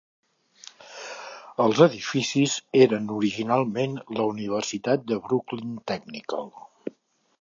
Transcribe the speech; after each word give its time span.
Els 1.65 1.81
edificis 1.87 2.55
eren 2.85 3.07
originalment 3.17 3.95
la 4.21 4.27
Universitat 4.33 5.05
de 5.13 5.21
Brooklyn 5.27 5.77
Technical. 5.93 6.55